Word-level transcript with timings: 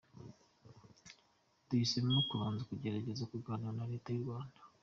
Duhisemo 1.67 2.17
kubanza 2.29 2.61
kugerageza 2.69 3.23
kuganira 3.31 3.71
na 3.77 3.85
Leta 3.91 4.09
y’u 4.11 4.23
Rwanda. 4.25 4.59